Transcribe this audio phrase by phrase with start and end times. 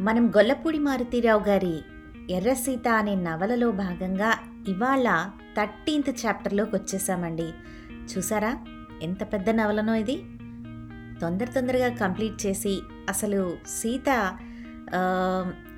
[0.00, 1.76] మనం గొల్లపూడి మారుతీరావు గారి
[2.30, 4.30] ఎర్ర సీత అనే నవలలో భాగంగా
[4.68, 7.46] ఇవాళ థర్టీన్త్ చాప్టర్లోకి వచ్చేసామండి.
[8.10, 8.52] చూసారా?
[9.02, 10.16] ఎంత పెద్ద నవలనో ఇది.
[11.20, 12.74] తొందర తొందరగా కంప్లీట్ చేసి
[13.08, 14.08] అసలు సీత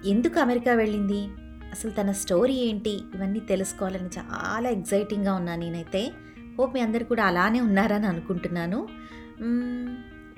[0.06, 1.21] ఎందుకు అమెరికా వెళ్ళింది?
[1.73, 2.95] అసలు తన స్టోరీ ఏంటి?
[3.14, 6.02] ఇవన్నీ తెలుసుకోవాలని చాలా ఎగ్జైటింగ్గా ఉన్నాను నేనైతే.
[6.59, 8.80] హోప్ మీ అందరు కూడా అలానే ఉన్నారని అనుకుంటున్నాను.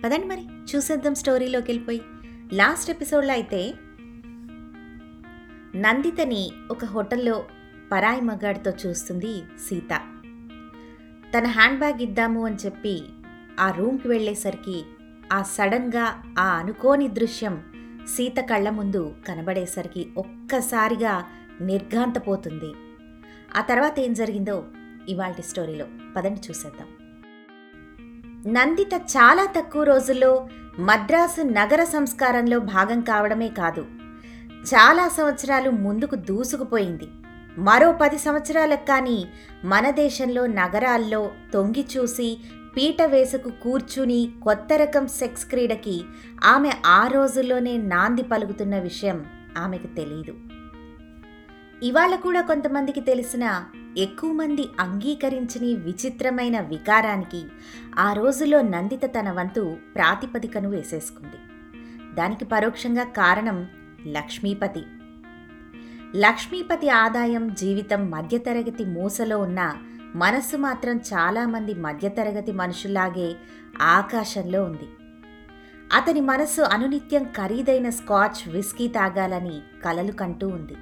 [0.05, 0.45] పదండి మరి.
[0.71, 2.01] చూసేద్దాం స్టోరీలోకి వెళ్ళిపోయి.
[2.53, 3.75] లాస్ట్ ఎపిసోడ్లో అయితే
[5.77, 7.45] నందితని ఒక హోటల్లో
[7.93, 10.01] పరాయి మగాడితో చూస్తుంది సీత.
[11.39, 13.03] తన హ్యాండ్ బ్యాగ్ ఇద్దాము అని చెప్పి
[13.61, 14.85] ఆ రూమ్కి వెళ్ళేసరికి
[15.33, 17.63] ఆ సడన్గా ఆ అనుకోని దృశ్యం
[18.07, 21.25] సీత కళ్ళ ముందు కనబడేసరికి ఒక్కసారిగా
[21.61, 22.73] నిర్ఘాంతపోతుంది.
[23.57, 24.65] ఆ తర్వాత ఏం జరిగిందో
[25.09, 25.87] ఇవాల్టి స్టోరీలో.
[26.17, 26.89] పదండి చూసేద్దాం.
[28.53, 30.49] నందిత చాలా తక్కువ రోజుల్లో
[30.79, 33.87] మద్రాసు నగర సంస్కారంలో భాగం కావడమే కాదు
[34.75, 37.09] చాలా సంవత్సరాలు ముందుకు దూసుకుపోయింది.
[37.59, 39.27] మరో పది సంవత్సరాలకు కానీ
[39.65, 42.39] మన దేశంలో నగరాల్లో తొంగి చూసి
[42.77, 46.05] పీట వేసుకు కూర్చుని కొత్త రకం సెక్స్ క్రీడకి
[46.45, 50.35] ఆమె ఆ రోజుల్లోనే నాంది పలుకుతున్న విషయం ఆమెకు తెలియదు
[51.83, 53.65] ఇవాళ కూడా కొంతమందికి తెలిసిన
[53.99, 57.45] ఎక్కువ మంది అంగీకరించని విచిత్రమైన వికారానికి
[57.99, 61.37] ఆ రోజుల్లో నందిత తన వంతు ప్రాతిపదికను వేసేసుకుంది.
[62.15, 63.69] దానికి పరోక్షంగా కారణం
[64.07, 64.83] లక్ష్మీపతి.
[66.17, 69.77] లక్ష్మీపతి ఆదాయం జీవితం మధ్యతరగతి మూసలో ఉన్న
[70.15, 73.37] మనస్సు మాత్రం చాలామంది మధ్యతరగతి మనుషులాగే
[73.81, 74.89] ఆకాశంలో ఉంది.
[75.97, 80.75] అతని మనస్సు అనునిత్యం ఖరీదైన స్కాచ్ విస్కీ తాగాలని కలలు కంటూ ఉంది.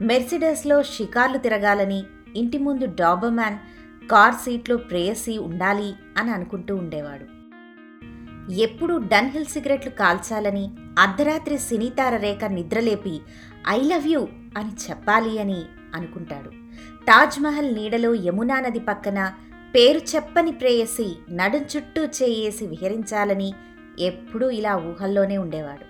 [0.00, 2.04] మెర్సిడెస్లో షికార్లు తిరగాలని
[2.36, 3.58] ఇంటి ముందు డాబర్మ్యాన్
[4.06, 7.40] కార్ సీట్లో ప్రేయసి ఉండాలి అని అనుకుంటూ ఉండేవాడు.
[8.52, 13.20] ఎప్పుడూ డన్హిల్ సిగరెట్లు కాల్చాలని అర్ధరాత్రి సినీతార రేఖ నిద్రలేపి
[13.68, 15.62] ఐ లవ్ యూ అని చెప్పాలి అని
[15.94, 16.50] అనుకుంటాడు.
[17.04, 19.32] తాజ్మహల్ నీడలో యమునా నది పక్కన
[19.74, 23.52] పేరు చెప్పని ప్రేయసి నడుం చుట్టూ చేయేసి విహరించాలని
[23.98, 25.86] ఎప్పుడూ ఇలా ఊహల్లోనే ఉండేవాడు.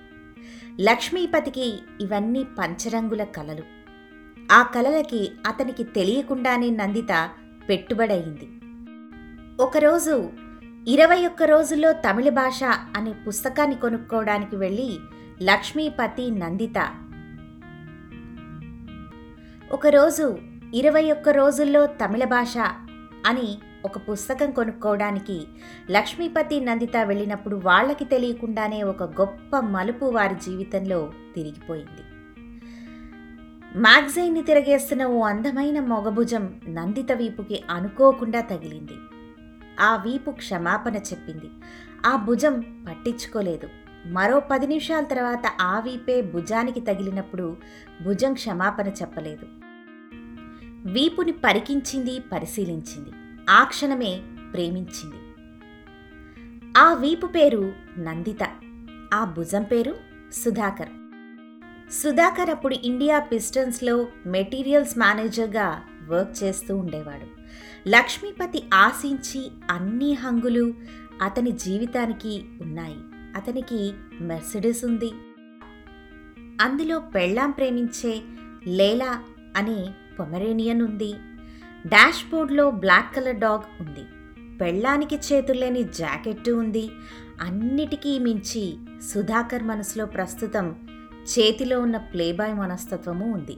[0.82, 3.79] లక్ష్మీపతికి ఇవన్నీ పంచరంగుల కలలు.
[4.50, 7.30] ఆ కలలకి అతనికి తెలియకుండానే నందిత
[7.68, 8.48] పెట్టుబడయింది.
[9.62, 10.30] ఒకరోజు
[10.88, 12.60] ఇరవై ఒక్క రోజుల్లో తమిళ భాష
[12.96, 14.98] అనే పుస్తకాన్ని కొనుక్కోవడానికి వెళ్ళి
[15.42, 16.88] లక్ష్మీపతి నందిత.
[19.72, 20.38] ఒకరోజు
[20.74, 22.58] ఇరవై ఒక్క రోజుల్లో తమిళ భాష
[23.26, 25.46] అని ఒక పుస్తకం కొనుక్కోవడానికి
[25.90, 32.09] లక్ష్మీపతి నందిత వెళ్ళినప్పుడు వాళ్ళకి తెలియకుండానే ఒక గొప్ప మలుపు వారి జీవితంలో తిరిగిపోయింది.
[33.76, 38.92] మ్యాగజైన్ని తిరగేస్తున్న ఓ అందమైన మొగభుజం నందిత వీపుకి అనుకోకుండా తగిలింది.
[39.80, 41.50] ఆ వీపు క్షమాపణ చెప్పింది.
[42.06, 43.68] ఆ భుజం పట్టించుకోలేదు.
[44.06, 47.56] మరో పది నిమిషాల తర్వాత ఆ వీపే భుజానికి తగిలినప్పుడు
[48.04, 49.46] భుజం క్షమాపణ చెప్పలేదు.
[50.92, 53.10] వీపుని పరికించింది పరిశీలించింది.
[53.50, 54.22] ఆ క్షణమే
[54.52, 55.16] ప్రేమించింది.
[56.78, 58.48] ఆ వీపు పేరు నందిత.
[59.14, 59.94] ఆ భుజం పేరు
[60.32, 60.99] సుధాకర్.
[61.90, 67.26] సుధాకర్ అప్పుడు ఇండియా పిస్టన్స్లో మెటీరియల్స్ మేనేజర్గా వర్క్ చేస్తూ ఉండేవాడు.
[67.88, 70.74] లక్ష్మీపతి ఆశించి అన్ని హంగులు
[71.22, 72.96] అతని జీవితానికి ఉన్నాయి.
[73.36, 75.10] అతనికి మెర్సిడెస్ ఉంది.
[76.60, 78.22] అందులో పెళ్ళాం ప్రేమించే
[78.66, 79.22] లేలా
[79.56, 79.86] అనే
[80.18, 81.12] పొమరేనియన్ ఉంది.
[81.86, 84.04] డాష్ బోర్డ్లో బ్లాక్ కలర్ డాగ్ ఉంది.
[84.58, 86.90] పెళ్ళానికి చేతుల్లేని జాకెట్టు ఉంది.
[87.40, 88.76] అన్నిటికీ మించి
[89.12, 90.76] సుధాకర్ మనసులో ప్రస్తుతం
[91.38, 93.56] చేతిలో ఉన్న ప్లేబాయ్ మనస్తత్వము ఉంది.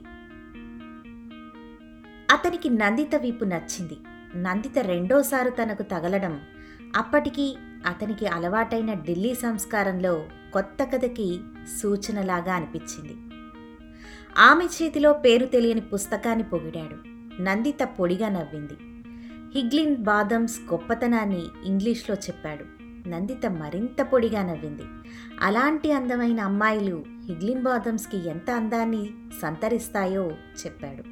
[2.31, 3.97] అతనికి నందిత వీపు నచ్చింది.
[4.35, 6.41] నందిత రెండోసారి తనకు తగలడం
[6.95, 11.39] అప్పటికి అతనికి అలవాటైన ఢిల్లీ సంస్కారంలో కొత్త కథకి
[11.81, 13.15] సూచనలాగా అనిపించింది.
[14.37, 16.97] ఆమె చేతిలో పేరు తెలియని పుస్తకాన్ని పొగిడాడు.
[17.41, 18.73] నందిత పొడిగా నవ్వింది.
[19.59, 22.82] హిగ్లిన్ బాదమ్స్ గొప్పతనాన్ని ఇంగ్లీష్లో చెప్పాడు.
[23.07, 24.83] నందిత మరింత పొడిగా నవ్వింది.
[25.39, 29.09] అలాంటి అందమైన అమ్మాయిలు హిగ్లిన్ బాదమ్స్కి ఎంత అందాన్ని
[29.41, 30.31] సంతరిస్తాయో
[30.65, 31.03] చెప్పాడు.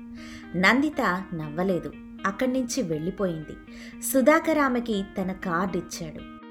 [0.58, 1.92] నందిత నవ్వలేదు.
[2.26, 3.54] అక్కడి నుంచి వెళ్ళిపోయింది.
[4.02, 6.42] సుధాకర్ ఆమెకి తన కార్డు ఇచ్చాడు.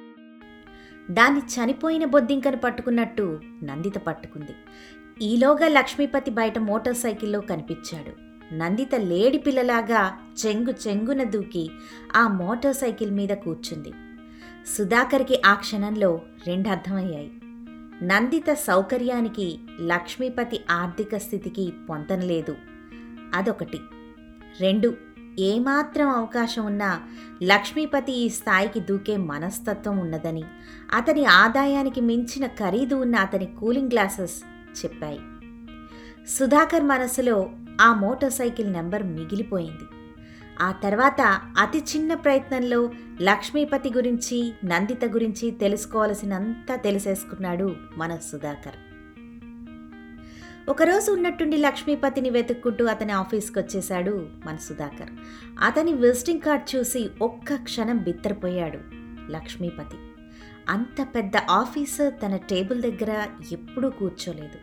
[1.12, 4.54] దాన్ని చనిపోయిన బొద్దింకను పట్టుకున్నట్టు నందిత పట్టుకుంది.
[5.22, 8.30] ఈలోగా లక్ష్మీపతి బయట మోటార్ సైకిల్లో కనిపించాడు.
[8.54, 11.70] నందిత లేడి పిల్లలాగా చెంగు చెంగున దూకి
[12.16, 13.92] ఆ మోటార్ సైకిల్ మీద కూర్చుంది.
[14.66, 17.30] సుధాకర్కి ఆ క్షణంలో రెండు అర్థమయ్యాయి
[18.02, 22.56] నందిత సౌకర్యానికి లక్ష్మీపతి ఆర్థిక స్థితికి పొంతనలేదు
[23.34, 23.80] అదొకటి.
[24.60, 24.96] రెండు.
[25.38, 27.00] ఏమాత్రం అవకాశం ఉన్నా
[27.42, 30.44] లక్ష్మీపతి ఈ స్థాయికి దూకే మనస్తత్వం ఉన్నదని
[30.94, 34.42] అతని ఆదాయానికి మించిన ఖరీదు ఉన్న అతని కూలింగ్ గ్లాసెస్
[34.84, 35.20] చెప్పాయి.
[36.28, 39.99] సుధాకర్ మనసులో ఆ మోటార్ సైకిల్ నెంబర్ మిగిలిపోయింది.
[40.60, 42.90] ఆ తర్వాత అతి చిన్న ప్రయత్నంలో
[43.20, 48.74] లక్ష్మీపతి గురించి నందిత గురించి తెలుసుకోవలసినంతా తెలిసేసుకున్నాడు మన సుధాకర్.
[50.68, 55.10] ఒకరోజు ఉన్నట్టుండి లక్ష్మీపతిని వెతుక్కుంటూ అతని ఆఫీస్కి వచ్చేశాడు మన సుధాకర్.
[55.64, 58.78] అతని విజిటింగ్ కార్డ్ చూసి ఒక్క క్షణం బిత్తరపోయాడు
[59.32, 59.96] లక్ష్మీపతి.
[60.68, 64.58] అంత పెద్ద ఆఫీసర్ తన టేబుల్ దగ్గర ఎప్పుడూ కూర్చోలేదు.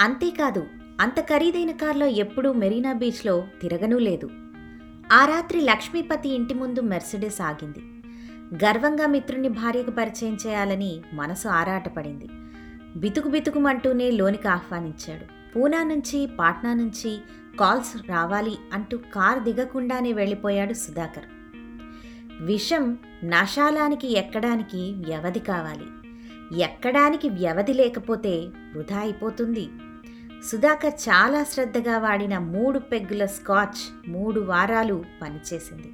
[0.00, 0.66] అంతేకాదు
[1.00, 4.30] అంత ఖరీదైన కార్లో ఎప్పుడూ మెరీనా బీచ్లో తిరగనూ లేదు.
[5.12, 7.78] ఆ రాత్రి లక్ష్మీపతి ఇంటి ముందు మెర్సిడెస్ ఆగింది.
[8.64, 12.28] గర్వంగా మిత్రుని భార్యకు పరిచయం చేయాలని మనసు ఆరాటపడింది.
[12.96, 15.52] బితుకు బితుకుమంటూనే లోనికి ఆహ్వానించాడు.
[15.52, 17.18] పూనా నుంచి పాట్నా నుంచి
[17.60, 21.24] కాల్స్ రావాలి అంటూ కారు దిగకుండానే వెళ్ళిపోయాడు సుధాకర్.
[22.40, 25.86] విషం నశాలానికి ఎక్కడానికి వ్యవధి కావాలి.
[26.62, 28.38] ఎక్కడానికి వ్యవధి లేకపోతే
[28.76, 29.68] వృధా అయిపోతుంది.
[30.50, 35.92] సుధాకర్ చాలా శ్రద్ధగా వాడిన మూడు పెగ్గుల స్కాచ్ మూడు వారాలు పనిచేసింది.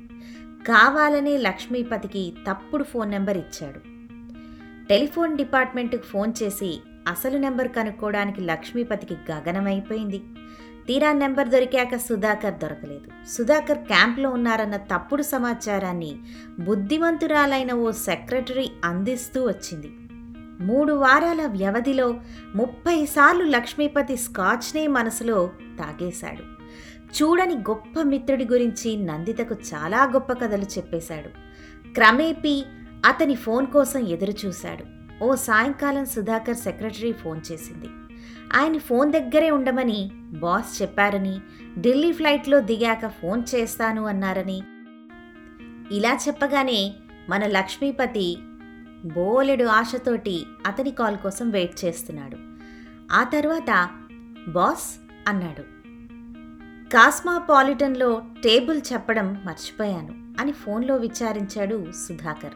[0.64, 3.78] కావాలనే లక్ష్మీపతికి తప్పుడు ఫోన్ నెంబర్ ఇచ్చాడు.
[4.88, 10.22] టెలిఫోన్ డిపార్ట్మెంట్కి ఫోన్ చేసి అసలు నెంబర్ కనుక్కోవడానికి లక్ష్మీపతికి గగనమైపోయింది.
[10.86, 13.28] తీరా నెంబర్ దొరికాక సుధాకర్ దొరకలేదు.
[13.28, 16.16] సుధాకర్ క్యాంప్లో ఉన్నారన్న తప్పుడు సమాచారాన్ని
[16.60, 19.90] బుద్ధిమంతురాలైన ఓ సెక్రటరీ అందిస్తూ వచ్చింది.
[20.60, 22.20] మూడు వారాల వ్యవధిలో
[22.55, 26.58] ముప్పై సార్లు లక్ష్మీపతి స్కాచ్నే మనసులో తాగేశాడు.
[27.22, 31.28] చూడని గొప్ప మిత్రుడి గురించి నందితకు చాలా గొప్ప కథలు చెప్పేశాడు.
[31.94, 32.64] క్రమేపీ
[33.05, 34.84] అతని ఫోన్ కోసం ఎదురుచూశాడు.
[35.25, 37.88] ఓ సాయంకాలం సుధాకర్ సెక్రటరీ ఫోన్ చేసింది.
[38.55, 41.40] ఆయన ఫోన్ దగ్గరే ఉండమని బాస్ చెప్పారని
[41.78, 44.62] ఢిల్లీ ఫ్లైట్లో దిగాక ఫోన్ చేస్తాను అన్నారని.
[45.96, 46.94] ఇలా చెప్పగానే
[47.28, 48.38] మన లక్ష్మీపతి
[49.04, 52.36] బోలెడు ఆశతోటి అతని కాల్ కోసం వెయిట్ చేస్తున్నాడు.
[53.12, 53.90] ఆ తర్వాత
[54.48, 55.78] బాస్ అన్నాడు.
[56.90, 62.52] కాస్మాపాలిటన్లో టేబుల్ చెప్పడం మర్చిపోయాను అని ఫోన్లో విచారించాడు సుధాకర్.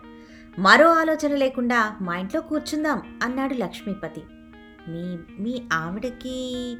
[0.59, 4.23] మరో ఆలోచన లేకుండా మా ఇంట్లో కూర్చుందాం అన్నాడు లక్ష్మీపతి.
[4.89, 6.77] మీ మీ ఆవిడకి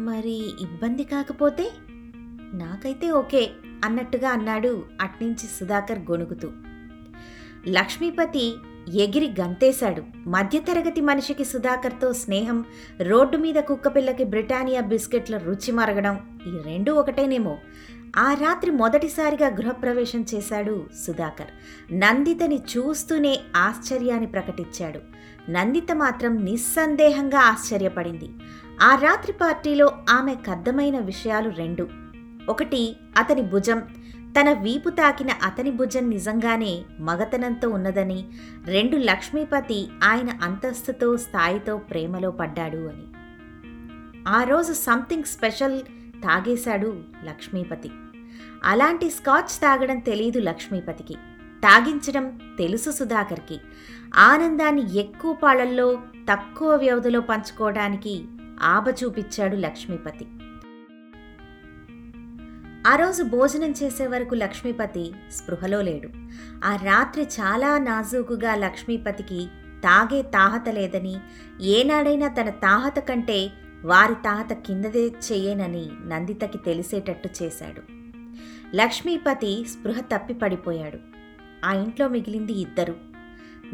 [0.00, 1.72] మరి ఇబ్బంది కాకపోతే?
[2.54, 3.50] నాకైతే ఓకే
[3.84, 6.50] అన్నట్టుగా అన్నాడు అట్నుంచి సుధాకర్ గొణుగుతూ.
[7.68, 8.56] లక్ష్మీపతి
[8.88, 10.02] ఎగిరి గంతేశాడు.
[10.28, 12.64] మధ్యతరగతి మనిషికి సుధాకర్తో స్నేహం
[13.00, 17.58] రోడ్డు మీద కుక్కపిల్లకి బ్రిటానియా బిస్కెట్ల రుచి మరగడం ఈ రెండు ఒకటేనేమో.
[18.16, 21.46] ఆ రాత్రి మొదటిసారిగా గృహప్రవేశం చేశాడు సుధాకర్.
[21.94, 25.00] నందితని చూస్తూనే ఆశ్చర్యాన్ని ప్రకటించాడు.
[25.50, 28.30] నందిత మాత్రం నిస్సందేహంగా ఆశ్చర్యపడింది.
[28.82, 31.88] ఆ రాత్రి పార్టీలో ఆమె కద్దమైన విషయాలు రెండు.
[32.48, 33.82] ఒకటి అతని భుజం.
[34.40, 38.26] తన వీపు తాకిన అతని భుజం నిజంగానే మగతనంతో ఉన్నదని
[38.64, 43.06] రెండు లక్ష్మీపతి ఆయన అంతస్తుతో స్థాయితో ప్రేమలో పడ్డాడు అని.
[44.28, 45.80] ఆ రోజు సంథింగ్ స్పెషల్
[46.22, 47.90] తాగేశాడు లక్ష్మీపతి.
[48.64, 51.14] అలాంటి స్కాచ్ తాగడం తెలీదు లక్ష్మీపతికి.
[51.62, 53.60] తాగించడం తెలుసు సుధాకర్కి.
[54.14, 55.98] ఆనందాన్ని ఎక్కువ పాళల్లో
[56.30, 58.24] తక్కువ వ్యవధిలో పంచుకోవడానికి
[58.62, 60.26] ఆబ చూపించాడు లక్ష్మీపతి.
[62.86, 66.08] ఆ రోజు భోజనం చేసే వరకు లక్ష్మీపతి స్పృహలో లేడు.
[66.64, 69.48] ఆ రాత్రి చాలా నాజూకుగా లక్ష్మీపతికి
[69.84, 71.16] తాగే తాహత లేదని
[71.60, 73.50] ఏనాడైనా తన తాహత కంటే
[73.84, 77.82] వారి తాహత కిందదే చెయ్యనని నందితకి తెలిసేటట్టు చేశాడు.
[78.76, 80.98] లక్ష్మీపతి స్పృహ తప్పి పడిపోయాడు.
[81.64, 82.94] ఆ ఇంట్లో మిగిలింది ఇద్దరు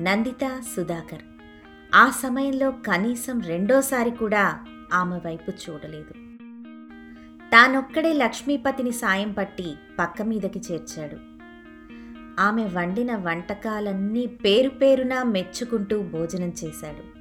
[0.00, 1.23] నందిత సుధాకర్.
[1.94, 4.59] ఆ సమయంలో కనీసం రెండోసారి కూడా
[4.92, 6.27] ఆమె వైపు చూడలేదు.
[7.52, 11.17] తానొక్కడే లక్ష్మీపతిని సాయం పట్టి పక్క మీదకి చేర్చాడు.
[12.40, 17.19] ఆమె వండిన వంటకాలన్నీ పేరు పేరునా మెచ్చుకుంటూ భోజనం చేశాడు.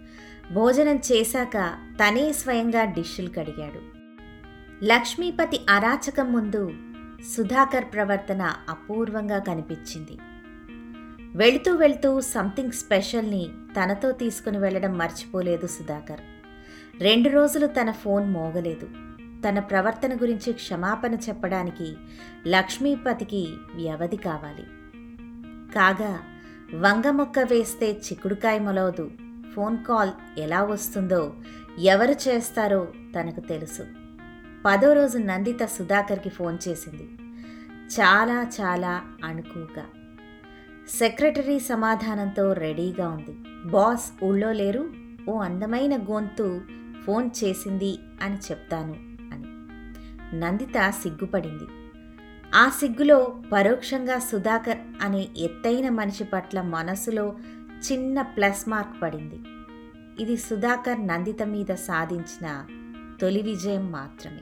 [0.54, 3.98] భోజనం చేశాక తనే స్వయంగా డిష్షులు కడిగాడు.
[4.86, 6.74] లక్ష్మీపతి అరాచకం ముందు
[7.38, 10.18] సుధాకర్ ప్రవర్తన అపూర్వంగా కనిపించింది.
[11.38, 16.22] వెళుతూ వెళుతూ సంథింగ్ స్పెషల్ని తనతో తీసుకుని వెళ్ళడం మర్చిపోలేదు సుధాకర్.
[17.02, 19.07] రెండు రోజులు తన ఫోన్ మోగలేదు.
[19.46, 21.96] తన ప్రవర్తన గురించి క్షమాపణ చెప్పడానికి
[22.48, 24.64] లక్ష్మీపతికి వ్యవధి కావాలి.
[25.74, 26.20] కాగా
[26.74, 29.12] వంగ మొక్క వేస్తే చిక్కుడుకాయ మొలవదు.
[29.56, 31.34] ఫోన్ కాల్ ఎలా వస్తుందో
[31.80, 33.86] ఎవరు చేస్తారో తనకు తెలుసు.
[34.66, 37.10] పదో రోజు నందిత సుధాకర్కి ఫోన్ చేసింది.
[38.00, 39.86] చాలా చాలా అణుకుగా.
[40.90, 43.36] సెక్రటరీ సమాధానంతో రెడీగా ఉంది.
[43.66, 44.90] బాస్ ఊళ్ళో లేరు.
[45.30, 46.62] ఓ అందమైన గొంతు
[47.06, 49.07] ఫోన్ చేసింది అని చెప్తాను.
[50.34, 51.64] నందిత సిగ్గుపడింది.
[52.56, 57.36] ఆ సిగ్గులో పరోక్షంగా సుధాకర్ అనే ఎత్తైన మనిషి పట్ల మనసులో
[57.92, 59.40] చిన్న ప్లస్ మార్క్ పడింది.
[60.20, 62.66] ఇది సుధాకర్ నందిత మీద సాధించిన
[63.22, 64.42] తొలి విజయం మాత్రమే.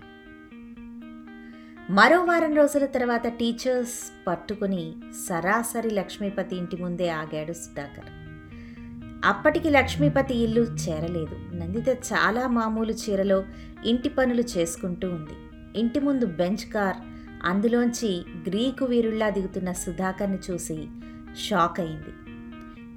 [1.90, 4.96] మరో వారం రోజుల తర్వాత టీచర్స్ పట్టుకుని
[5.28, 8.06] సరాసరి లక్ష్మీపతి ఇంటి ముందే ఆగాడు సుధాకర్.
[9.26, 11.56] అప్పటికి లక్ష్మీపతి ఇల్లు చేరలేదు.
[11.56, 13.44] నందిత చాలా మామూలు చీరలో
[13.86, 15.45] ఇంటి పనులు చేసుకుంటూ ఉంది.
[15.76, 16.96] ఇంటి ముందు బెంచ్ కార్
[17.44, 20.88] అందులోంచి గ్రీకు వీరుల్లా దిగుతున్న సుధాకర్ని చూసి
[21.48, 22.14] షాక్ అయింది.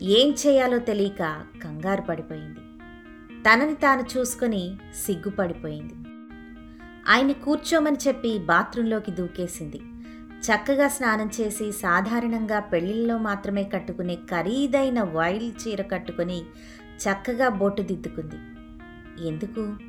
[0.02, 2.58] ఏం చేయాలో తెలియక కంగారు పడిపోయింది.
[3.42, 5.94] తనని తాను చూసుకొని సిగ్గుపడిపోయింది.
[7.08, 9.80] ఆయన కూర్చోమని చెప్పి బాత్రూంలోకి దూకేసింది.
[10.38, 16.40] చక్కగా స్నానం చేసి సాధారణంగా పెళ్ళిళ్ళలో మాత్రమే కట్టుకునే ఖరీదైన వైల్డ్ చీర కట్టుకుని
[16.98, 18.36] చక్కగా బొట్టు దిద్దుకుంది.
[19.28, 19.87] ఎందుకు?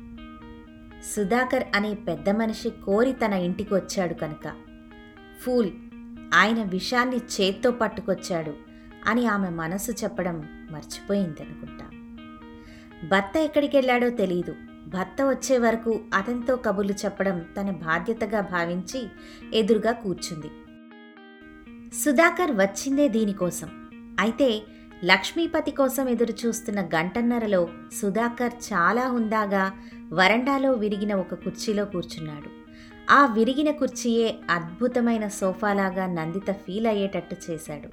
[1.04, 4.52] సుధాకర్ అనే పెద్ద మనిషి కోరి తన ఇంటికి వచ్చాడు కనుక.
[5.42, 5.70] ఫూల్
[6.34, 8.54] ఆయన విషాన్ని చేత్తో పట్టుకొచ్చాడు
[9.06, 11.84] అని ఆమె మనసు చెప్పడం మర్చిపోయిందనుకుంటా.
[13.08, 14.54] భర్త ఎక్కడికి వెళ్ళాడో తెలియదు
[14.86, 19.08] భర్త వచ్చే వరకు అతనితో కబుర్లు చెప్పడం తన బాధ్యతగా భావించి
[19.54, 20.50] ఎదురుగా కూర్చుంది.
[22.04, 23.68] సుధాకర్ వచ్చిందే దీనికోసం.
[24.20, 24.62] అయితే
[25.04, 27.68] లక్ష్మీపతి కోసం ఎదురు చూస్తున్న గంటన్నరలో
[28.00, 29.72] సుధాకర్ చాలా హుందాగా
[30.12, 32.50] వరండాలో విరిగిన ఒక కుర్చీలో కూర్చున్నాడు.
[33.10, 37.88] ఆ విరిగిన కుర్చీయే అద్భుతమైన సోఫాలాగా నందిత ఫీల్ అయ్యేటట్టు చేశాడు.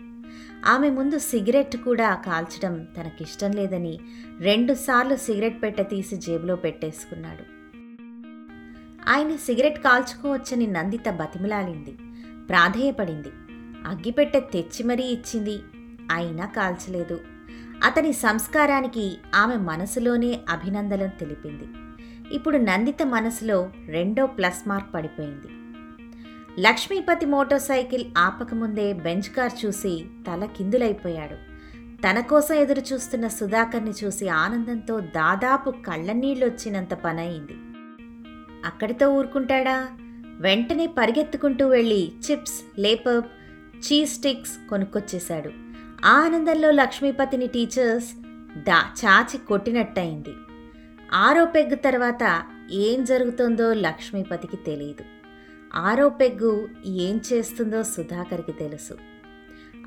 [0.65, 3.99] ఆమె ముందు సిగరెట్ కూడా కాల్చడం తనకిష్టం లేదని
[4.39, 7.43] రెండుసార్లు సిగరెట్ పెట్టె తీసి జేబులో పెట్టేసుకున్నాడు.
[9.09, 11.97] ఆయన సిగరెట్ కాల్చుకోవచ్చని నందిత బతిమలాలింది.
[12.49, 13.29] ప్రాధేయపడింది.
[13.87, 15.59] అగ్గిపెట్టె తెచ్చి మరీ ఇచ్చింది.
[16.11, 17.19] అయినా కాల్చలేదు.
[17.83, 21.86] అతని సంస్కారానికి ఆమె మనసులోనే అభినందనలు తెలిపింది.
[22.31, 25.47] ఇప్పుడు నందిత మనసులో రెండో ప్లస్ మార్క్ పడిపోయింది.
[26.61, 31.35] లక్ష్మీపతి మోటార్ సైకిల్ ఆపకముందే బెంచ్ కార్ చూసి తల కిందులైపోయాడు.
[32.01, 37.55] తన కోసం ఎదురు చూస్తున్న సుధాకర్ని చూసి ఆనందంతో దాదాపు కళ్ళనీళ్ళొచ్చినంత పనయింది.
[38.65, 39.87] అక్కడితో ఊరుకుంటాడా?
[40.39, 43.25] వెంటనే పరిగెత్తుకుంటూ వెళ్ళి చిప్స్ లేపప్
[43.77, 45.51] చీజ్ స్టిక్స్ కొనుక్కొచ్చేశాడు.
[46.05, 48.11] ఆ ఆనందంలో లక్ష్మీపతిని టీచర్స్
[48.59, 50.33] దా చాచి కొట్టినట్టయింది.
[51.13, 55.05] ఆరో పెగ్గు తర్వాత ఏం జరుగుతుందో లక్ష్మీపతికి తెలియదు
[55.75, 58.97] ఆరో పెగ్గు ఏం చేస్తుందో సుధాకర్కి తెలుసు.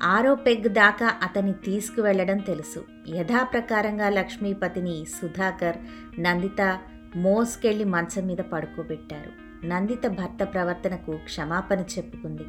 [0.03, 2.85] ఆరో పెగ్గు దాకా అతన్ని తీసుకువెళ్ళడం తెలుసు.
[3.07, 5.77] యథాప్రకారంగా లక్ష్మీపతిని సుధాకర్
[6.21, 6.79] నందిత
[7.15, 9.65] మోసుకెళ్ళి మంచం మీద పడుకోబెట్టారు.
[9.65, 12.43] నందిత భర్త ప్రవర్తనకు క్షమాపణ చెప్పుకుంది.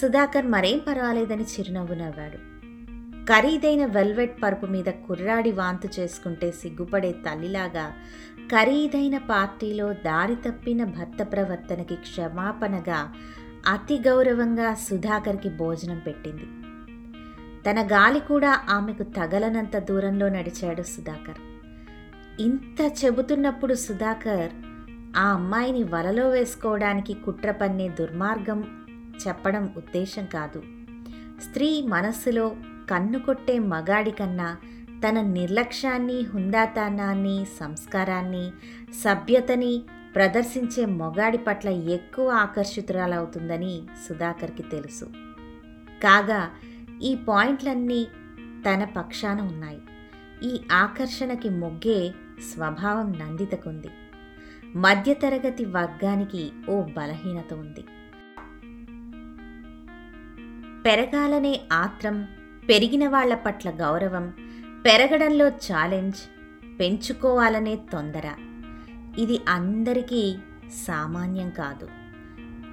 [0.00, 2.55] సుధాకర్ మరేం పర్వాలేదని చిరునవ్వు నవ్వాడు.
[3.28, 7.92] ఖరీదైన వెల్వెట్ పరుపు మీద కుర్రాడి వాంతు చేసుకుంటే సిగ్గుపడే తల్లిలాగా
[8.46, 13.14] ఖరీదైన పార్టీలో దారి తప్పిన భర్త ప్రవర్తనకి క్షమాపణగా
[13.66, 16.46] అతి గౌరవంగా సుధాకర్కి భోజనం పెట్టింది.
[17.66, 21.40] తన గాలి కూడా ఆమెకు తగలనంత దూరంలో నడిచాడు సుధాకర్.
[22.40, 24.52] ఇంత చెబుతున్నప్పుడు సుధాకర్
[25.16, 28.86] ఆ అమ్మాయిని వలలో వేసుకోవడానికి కుట్ర పన్నే దుర్మార్గం
[29.28, 30.62] చెప్పడం ఉద్దేశం కాదు.
[31.42, 32.56] స్త్రీ మనస్సులో
[32.90, 34.56] కన్ను కొట్టే మగాడి కన్నా
[35.08, 38.50] తన నిర్లక్ష్యాన్ని హుందాతనాన్ని సంస్కారాన్ని
[39.04, 39.82] సభ్యతని
[40.14, 45.04] ప్రదర్శించే మొగాడి పట్ల ఎక్కువ ఆకర్షితురాలవుతుందని సుధాకర్కి తెలుసు.
[46.02, 46.50] కాగా
[47.02, 48.06] ఈ పాయింట్లన్నీ
[48.44, 49.80] తన పక్షాన ఉన్నాయి.
[50.42, 52.14] ఈ ఆకర్షణకి మొగ్గే
[52.54, 53.88] స్వభావం నందితకుంది.
[54.76, 57.84] మధ్యతరగతి వర్గానికి ఓ బలహీనత ఉంది.
[60.82, 62.28] పెరగాలనే ఆత్రం
[62.68, 64.32] పెరిగిన వాళ్ళ పట్ల గౌరవం
[64.84, 66.16] పెరగడంలో ఛాలెంజ్
[66.80, 68.32] పెంచుకోవాలనే తొందర.
[69.18, 70.34] ఇది అందరికీ
[70.86, 71.86] సామాన్యం కాదు.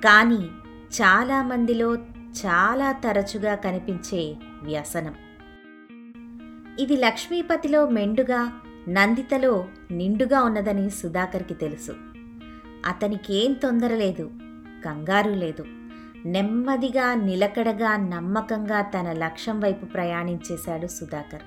[0.05, 0.47] కానీ
[1.01, 1.95] చాలామందిలో
[2.45, 5.15] చాలా తరచుగా కనిపించే వ్యసనం.
[6.79, 11.91] ఇది లక్ష్మీపతిలో మెండుగా నందితలో నిండుగా ఉన్నదని సుధాకర్కి తెలుసు.
[12.85, 14.31] అతనికేం తొందర లేదు
[14.85, 15.65] కంగారు లేదు.
[16.25, 21.41] నెమ్మదిగా నిలకడగా నమ్మకంగా తన లక్ష్యం వైపు ప్రయాణించేశాడు సుధాకర్.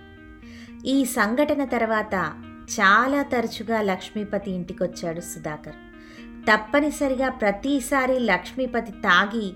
[0.86, 2.32] ఈ సంఘటన తర్వాత
[2.80, 5.74] చాలా తరచుగా లక్ష్మీపతి ఇంటికొచ్చాడు సుధాకర్.
[6.22, 9.52] తప్పనిసరిగా ప్రతిసారి లక్ష్మీపతి తాగి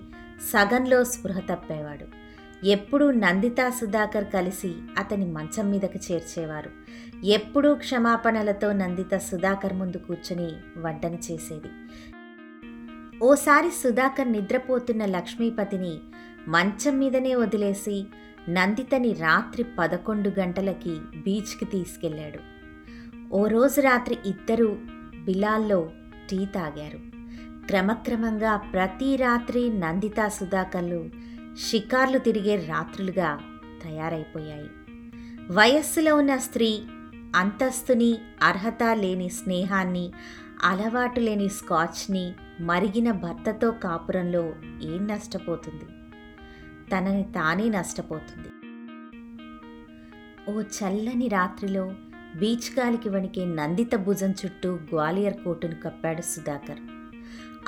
[0.53, 2.21] సగంలో స్పృహ తప్పేవాడు.
[2.65, 6.69] ఎప్పుడూ నందితా సుధాకర్ కలిసి అతని మంచం మీదకి చేర్చేవారు.
[7.25, 11.67] ఎప్పుడూ క్షమాపణలతో నందిత సుధాకర్ ముందు కూర్చొని వంటని చేసేది.
[13.21, 15.99] ఓసారి సుధాకర్ నిద్రపోతున్న లక్ష్మీపతిని
[16.47, 18.05] మంచం మీదనే వదిలేసి
[18.49, 22.39] నందితని రాత్రి పదకొండు గంటలకి బీచ్కి తీసుకెళ్ళాడు
[23.33, 24.77] ఓ రోజు రాత్రి ఇద్దరూ
[25.25, 25.91] బిలాల్లో
[26.31, 26.99] టీ తాగారు.
[27.67, 31.09] క్రమక్రమంగా ప్రతి రాత్రి నందిత సుధాకర్లు
[31.69, 33.39] షికార్లు తిరిగే రాత్రులుగా
[33.83, 34.69] తయారైపోయాయి.
[35.51, 36.81] వయస్సులో ఉన్న స్త్రీ
[37.35, 40.11] అంతస్తుని అర్హత లేని స్నేహాన్ని
[40.63, 44.53] అలవాటు లేని స్కాచ్ని మరిగిన భర్తతో కాపురంలో
[44.83, 45.85] ఏం నష్టపోతుంది?
[46.91, 48.49] తనని తానే నష్టపోతుంది.
[50.51, 51.93] ఓ చల్లని రాత్రిలో
[52.35, 56.79] బీచ్ గాలికి వణికే నందిత భుజం చుట్టూ గ్వాలియర్ కోటును కప్పాడు సుధాకర్.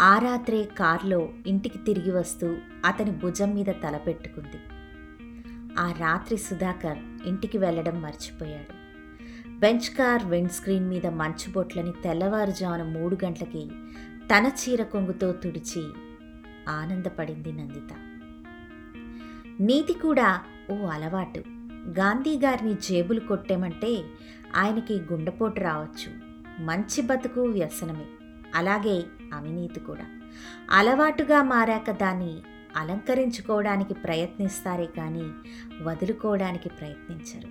[0.01, 4.59] ఆ రాత్రే కారులో ఇంటికి తిరిగి వస్తూ అతని భుజం మీద తలపెట్టుకుంది
[5.79, 8.83] ఆ రాత్రి సుధాకర్ ఇంటికి వెళ్ళడం మర్చిపోయాడు.
[9.59, 13.69] బెంచ్ కార్ విండ్ స్క్రీన్ మీద మంచు బొట్లని తెల్లవారుజామున మూడు గంటలకి
[14.31, 15.89] తన చీర కొంగుతో తుడిచి
[16.69, 17.93] ఆనందపడింది నందిత.
[19.61, 21.43] నీతి కూడా ఓ అలవాటు.
[21.99, 24.03] గాంధీ గారిని జేబులు కొట్టేమంటే
[24.55, 26.13] ఆయనకి గుండెపోటు రావచ్చు.
[26.63, 28.05] మంచి బతుకు వ్యసనమే.
[28.55, 29.03] అలాగే
[29.33, 30.21] అవినీతి కూడా.
[30.71, 32.41] అలవాటుగా మారాక దాన్ని
[32.77, 35.31] అలంకరించుకోవడానికి ప్రయత్నిస్తారే కానీ
[35.81, 37.47] వదులుకోవడానికి ప్రయత్నించరు.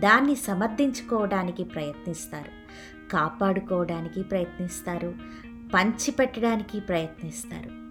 [0.00, 2.62] దాన్ని సమర్థించుకోవడానికి ప్రయత్నిస్తారు.
[3.10, 5.14] కాపాడుకోవడానికి ప్రయత్నిస్తారు.
[5.74, 7.82] పంచిపెట్టడానికి ప్రయత్నిస్తారు.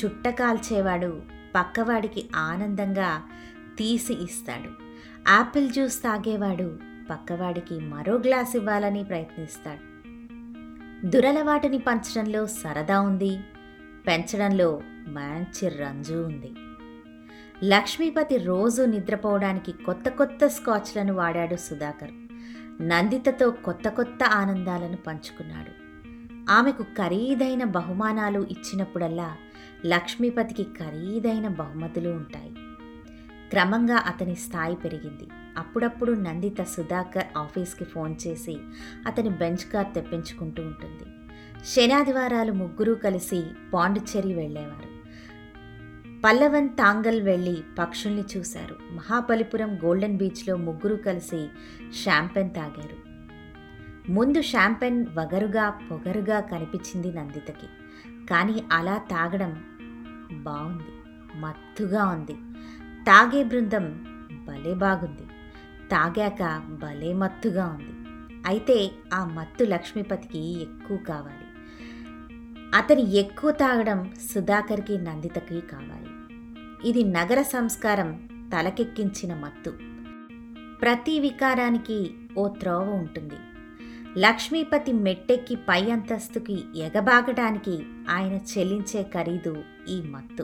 [0.00, 1.22] చుట్ట కాల్చేవాడు
[1.54, 3.22] పక్కవాడికి ఆనందంగా
[3.78, 4.70] తీసి ఇస్తాడు.
[5.28, 6.78] యాపిల్ జ్యూస్ తాగేవాడు
[7.10, 9.88] పక్కవాడికి మరో గ్లాస్ ఇవ్వాలని ప్రయత్నిస్తాడు.
[11.06, 13.40] దురలవాటిని పంచడంలో సరదా ఉంది.
[14.06, 16.52] పెంచడంలో మంచి రంజు ఉంది.
[17.64, 22.10] లక్ష్మీపతి రోజు నిద్రపోవడానికి కొత్త కొత్త స్కాచ్లను వాడాడు సుధాకర్.
[22.88, 25.77] నందితతో కొత్త కొత్త ఆనందాలను పంచుకున్నాడు.
[26.50, 29.36] ఆమెకు ఖరీదైన బహుమానాలు ఇచ్చినప్పుడల్లా
[29.86, 32.54] లక్ష్మీపతికి ఖరీదైన బహుమతులు ఉంటాయి.
[33.50, 35.28] క్రమంగా అతని స్థాయి పెరిగింది.
[35.58, 38.58] అప్పుడప్పుడు నందిత సుధాకర్ ఆఫీస్కి ఫోన్ చేసి
[39.06, 41.12] అతని బెంచ్ కార్ తెప్పించుకుంటూ ఉంటుంది.
[41.66, 44.98] శనాదివారాలు ముగ్గురు కలిసి పాండిచ్చేరి వెళ్ళేవారు.
[46.24, 48.76] పల్లవన్ తాంగల్ వెళ్ళి పక్షుల్ని చూశారు.
[48.92, 51.46] మహాబలిపురం గోల్డెన్ బీచ్లో ముగ్గురు కలిసి
[52.04, 53.07] షాంపెన్ తాగారు.
[54.10, 57.66] ముందు షాంపెన్ వగరుగా పొగరుగా కనిపించింది నందితకి.
[58.30, 59.64] కానీ అలా తాగడం
[60.32, 60.92] బాగుంది
[61.38, 62.32] మత్తుగా ఉంది.
[63.02, 64.04] తాగే బృందం
[64.48, 65.22] భలే బాగుంది
[65.90, 68.08] తాగాక భలే మత్తుగా ఉంది.
[68.46, 71.48] అయితే ఆ మత్తు లక్ష్మీపతికి ఎక్కువ కావాలి.
[72.74, 76.10] అతని ఎక్కువ తాగడం సుధాకర్కి నందితకి కావాలి.
[76.88, 79.70] ఇది నగర సంస్కారం తలకెక్కించిన మత్తు.
[80.80, 83.34] ప్రతి వికారానికి ఓ త్రోవ ఉంటుంది.
[84.18, 90.42] లక్ష్మీపతి మెట్టెక్కి పై అంతస్తుకి ఎగబాగడానికి ఆయన చెల్లించే ఖరీదు ఈ మత్తు.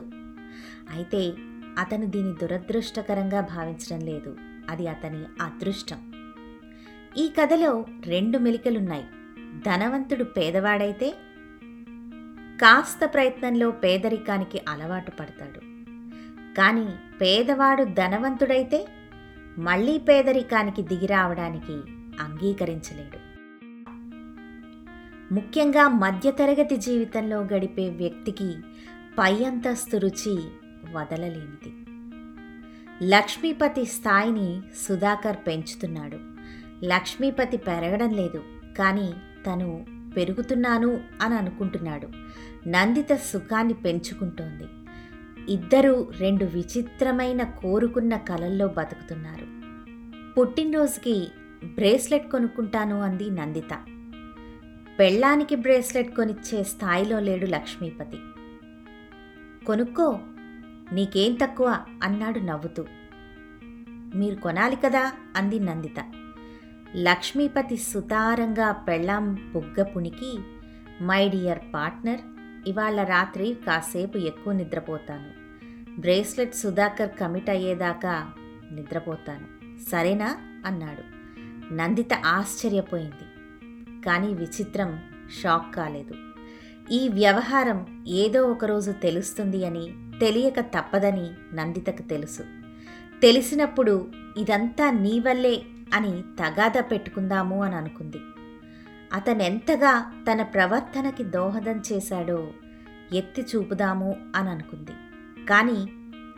[0.91, 1.33] అయితే
[1.79, 4.37] అతను దీని దురదృష్టకరంగా భావించడం లేదు.
[4.69, 6.11] అది అతని అదృష్టం.
[7.17, 9.03] ఈ కథలో రెండు మెలికలున్నాయి.
[9.65, 11.09] ధనవంతుడు పేదవాడైతే
[12.61, 15.59] కాస్త ప్రయత్నంలో పేదరికానికి అలవాటు పడతాడు.
[16.57, 16.87] కానీ
[17.21, 18.87] పేదవాడు ధనవంతుడైతే
[19.57, 21.73] మళ్ళీ పేదరికానికి దిగిరావడానికి
[22.21, 23.24] అంగీకరించలేడు.
[25.31, 28.55] ముఖ్యంగా మధ్యతరగతి జీవితంలో గడిపే వ్యక్తికి
[29.19, 30.43] పై అంతస్తు రుచి
[30.93, 31.85] వదలలేనిది.
[33.09, 36.19] లక్ష్మీపతి స్థాయిని సుధాకర్ పెంచుతున్నాడు.
[36.85, 38.43] లక్ష్మీపతి పెరగడం లేదు
[38.77, 39.13] కానీ
[39.47, 39.85] తను
[40.17, 42.07] పెరుగుతున్నాను అని అనుకుంటున్నాడు.
[42.67, 44.63] నందిత సుఖాన్ని పెంచుకుంటోంది.
[45.53, 49.45] ఇద్దరూ రెండు విచిత్రమైన కోరుకున్న కలల్లో బతుకుతున్నారు.
[50.33, 51.27] పుట్టినరోజుకి
[51.75, 53.94] బ్రేస్లెట్ కొనుక్కుంటాను అంది నందిత.
[54.99, 58.17] పెళ్ళానికి బ్రేస్లెట్ కొనిచ్చే స్థాయిలో లేడు లక్ష్మీపతి.
[59.65, 60.19] కొనుక్కో
[60.91, 61.85] నీకేం తక్కువ?
[62.03, 62.85] అన్నాడు నవ్వుతూ.
[64.15, 65.11] మీరు కొనాలి కదా?
[65.35, 66.11] అంది నందిత.
[66.95, 70.39] లక్ష్మీపతి సుతారంగా పెళ్ళాం బుగ్గ పుణికి
[71.01, 72.19] మై డియర్ పార్ట్నర్
[72.67, 75.29] ఇవాళ రాత్రి కాసేపు ఎక్కువ నిద్రపోతాను.
[76.01, 78.31] బ్రేస్లెట్ సుధాకర్ కమిట్ అయ్యేదాకా
[78.71, 79.77] నిద్రపోతాను.
[79.89, 80.37] సరేనా?
[80.65, 81.03] అన్నాడు.
[81.73, 83.34] నందిత ఆశ్చర్యపోయింది.
[84.05, 84.99] కానీ విచిత్రం
[85.43, 86.15] షాక్ కాలేదు.
[86.91, 92.43] ఈ వ్యవహారం ఏదో ఒకరోజు తెలుస్తుంది అని తెలియక తప్పదని నందితకు తెలుసు.
[93.21, 95.61] తెలిసినప్పుడు ఇదంతా నీ వల్లే
[95.93, 98.17] అని తగాద పెట్టుకుందాము అని అనుకుంది.
[99.13, 102.47] అతనెంతగా తన ప్రవర్తనకి దోహదం చేశాడో
[103.13, 104.91] ఎత్తి చూపుదాము అని అనుకుంది.
[105.45, 105.79] కానీ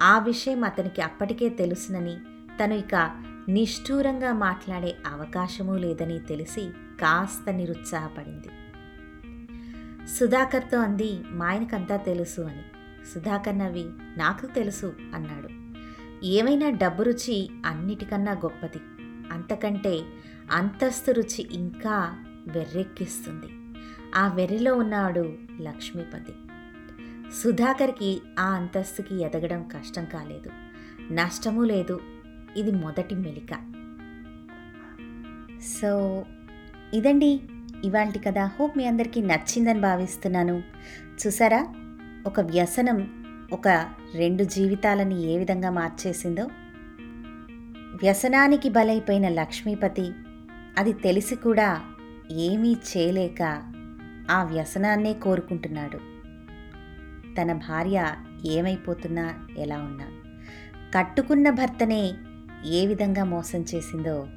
[0.02, 2.18] ఆ విషయం అతనికి అప్పటికే తెలుసునని
[2.60, 2.96] తను ఇక
[3.50, 6.70] నిష్ఠూరంగా మాట్లాడే అవకాశమూ లేదని తెలిసి
[7.02, 8.50] కాస్త నిరుత్సాహపడింది.
[10.08, 12.64] సుధాకర్తో అంది మా ఆయనకంతా తెలుసు అని.
[13.14, 13.86] సుధాకర్ నవ్వి
[14.18, 15.50] నాకు తెలుసు అన్నాడు.
[16.26, 18.80] ఏమైనా డబ్బు రుచి అన్నిటికన్నా గొప్పది.
[19.32, 20.04] అంతకంటే
[20.52, 23.80] అంతస్తు రుచి ఇంకా వెర్రెక్కిస్తుంది.
[24.16, 26.34] ఆ వెర్రిలో ఉన్నాడు లక్ష్మీపతి.
[27.44, 30.50] సుధాకర్కి ఆ అంతస్తుకి ఎదగడం కష్టం కాలేదు.
[31.14, 32.00] నష్టమూ లేదు.
[32.58, 33.54] ఇది మొదటి మెలిక.
[35.62, 36.26] సో
[36.94, 37.42] ఇదండి
[37.84, 38.38] ఇవాంటి కథ.
[38.38, 40.64] హోప్ మీ అందరికీ నచ్చిందని భావిస్తున్నాను.
[41.28, 41.68] చూసారా?
[42.26, 43.68] ఒక వ్యసనం ఒక
[44.16, 46.50] రెండు జీవితాలని ఏ విధంగా మార్చేసిందో.
[48.02, 50.12] వ్యసనానికి బలైపోయిన లక్ష్మీపతి
[50.78, 51.82] అది తెలిసి కూడా
[52.32, 53.64] ఏమీ చేయలేక
[54.32, 55.98] ఆ వ్యసనాన్నే కోరుకుంటున్నాడు.
[57.36, 58.14] తన భార్య
[58.46, 60.06] ఏమైపోతున్నా ఎలా ఉన్నా.
[60.96, 62.14] కట్టుకున్న భర్తనే
[62.66, 64.28] ఏ విధంగా మోసం చేసిందో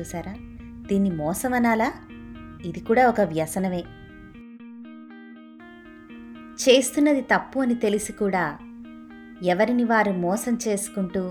[0.00, 0.34] చూసారా?
[0.88, 1.88] దీన్ని మోసం అనాలా
[2.64, 3.82] ఇది కూడా ఒక వ్యసనమే.
[6.62, 8.44] చేస్తున్నది తప్పు అని తెలిసి కూడా
[9.42, 11.22] ఎవరిని వారు మోసం చేసుకుంటూ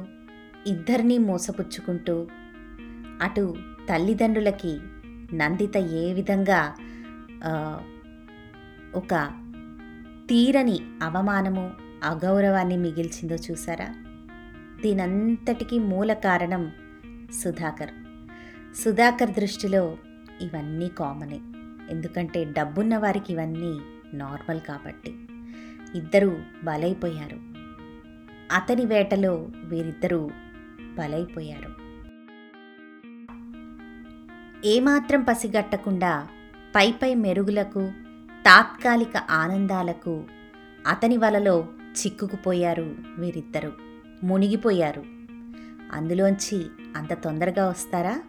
[0.68, 2.16] ఇద్దరినీ మోసపుచ్చుకుంటూ
[3.22, 3.56] అటు
[3.90, 4.74] తల్లిదండ్రులకి
[5.34, 6.62] నందిత ఏ విధంగా
[8.96, 9.14] ఒక
[10.30, 11.66] తీరని అవమానము
[12.04, 13.88] అగౌరవాన్ని మిగిల్చిందో చూసారా?
[14.82, 16.64] దీనంతటికీ మూల కారణం
[17.34, 17.94] సుధాకర్.
[18.76, 19.98] సుధాకర్ దృష్టిలో
[20.42, 21.40] ఇవన్నీ కామనే.
[21.90, 23.80] ఎందుకంటే డబ్బున్న వారికి ఇవన్నీ
[24.14, 25.16] నార్మల్ కాబట్టి.
[25.96, 27.40] ఇద్దరూ బలైపోయారు.
[28.56, 30.32] అతని వేటలో వీరిద్దరూ
[30.98, 31.88] బలైపోయారు.
[34.66, 36.28] ఏమాత్రం పసిగట్టకుండా
[36.76, 37.92] పై పై మెరుగులకు
[38.46, 40.24] తాత్కాలిక ఆనందాలకు
[40.88, 43.72] అతని వలలో చిక్కుకుపోయారు వీరిద్దరూ.
[44.24, 45.04] మునిగిపోయారు.
[45.92, 48.22] అందులోంచి అంత తొందరగా వస్తారా?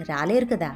[0.00, 0.68] రాలేరు కదా.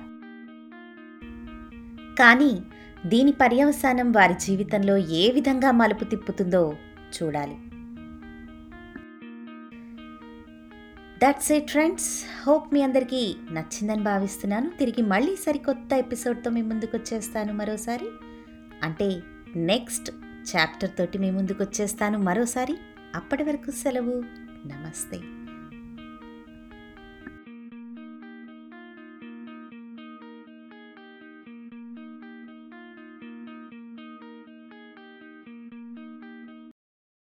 [2.18, 2.62] కానీ
[3.06, 6.76] దీని పర్యవసానం వారి జీవితంలో ఏ విధంగా మలుపు తిప్పుతుందో
[7.22, 7.56] చూడాలి.
[11.22, 14.70] దట్స్ ఇట్ ఫ్రెండ్స్ హోప్ మీ అందరికీ నచ్చిందని భావిస్తున్నాను.
[14.78, 18.09] తిరిగి మళ్ళీ సరికొత్త ఎపిసోడ్తో మీ ముందుకు వచ్చేస్తాను మరోసారి.
[18.83, 19.22] అంటే
[19.56, 20.11] నెక్స్ట్
[20.56, 22.76] చాప్టర్ తోటి మీ ముందుకు వచ్చేస్తాను మరోసారి.
[23.14, 24.24] అప్పటి వరకు సెలవు.
[24.68, 25.39] నమస్తే.